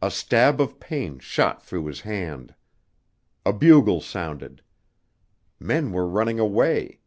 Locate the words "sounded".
4.00-4.62